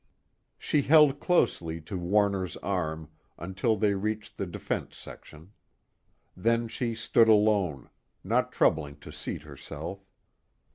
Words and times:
She 0.57 0.81
held 0.81 1.19
closely 1.19 1.79
to 1.81 1.95
Warner's 1.95 2.57
arm 2.57 3.11
until 3.37 3.77
they 3.77 3.93
reached 3.93 4.35
the 4.35 4.47
defense 4.47 4.97
section; 4.97 5.51
then 6.35 6.67
she 6.67 6.95
stood 6.95 7.27
alone, 7.29 7.87
not 8.23 8.51
troubling 8.51 8.95
to 9.01 9.11
seat 9.11 9.43
herself. 9.43 9.99